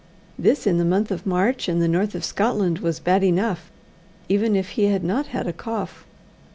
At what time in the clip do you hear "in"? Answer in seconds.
0.65-0.79, 1.69-1.77